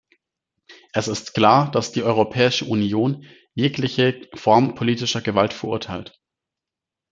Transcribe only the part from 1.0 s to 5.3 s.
ist klar, dass die Europäische Union jegliche Form politischer